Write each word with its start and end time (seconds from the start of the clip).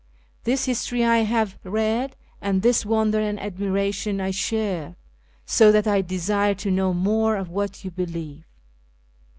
This 0.45 0.65
history 0.65 1.05
I 1.05 1.19
have 1.19 1.59
read, 1.63 2.15
and 2.41 2.63
this 2.63 2.81
w"onder 2.81 3.19
and 3.19 3.39
admiration 3.39 4.19
I 4.19 4.31
share, 4.31 4.95
so 5.45 5.71
that 5.71 5.85
I 5.85 6.01
desire 6.01 6.55
to 6.55 6.71
know 6.71 6.91
more 6.91 7.35
of 7.37 7.49
what 7.49 7.85
you 7.85 7.91
believe. 7.91 8.43